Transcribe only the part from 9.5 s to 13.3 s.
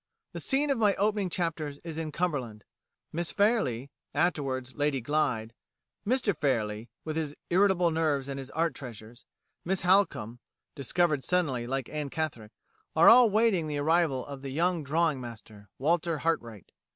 Miss Halcombe (discovered suddenly, like Anne Catherick), are all